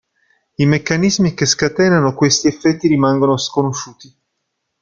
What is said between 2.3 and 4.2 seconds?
effetti rimangono sconosciuti.